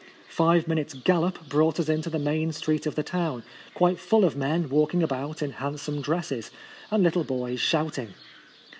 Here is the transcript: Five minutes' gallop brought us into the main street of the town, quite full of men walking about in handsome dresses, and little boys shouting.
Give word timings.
Five 0.29 0.67
minutes' 0.67 0.95
gallop 0.95 1.47
brought 1.47 1.79
us 1.79 1.87
into 1.87 2.09
the 2.09 2.17
main 2.17 2.51
street 2.53 2.87
of 2.87 2.95
the 2.95 3.03
town, 3.03 3.43
quite 3.75 3.99
full 3.99 4.25
of 4.25 4.35
men 4.35 4.67
walking 4.67 5.03
about 5.03 5.43
in 5.43 5.51
handsome 5.51 6.01
dresses, 6.01 6.49
and 6.89 7.03
little 7.03 7.23
boys 7.23 7.59
shouting. 7.59 8.15